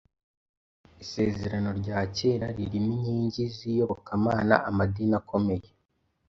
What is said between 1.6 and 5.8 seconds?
rya kera ririmo inkingi z‟iyobokamana amadini akomeye